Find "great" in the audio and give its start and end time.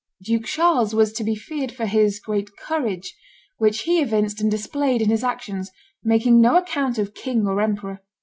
2.19-2.57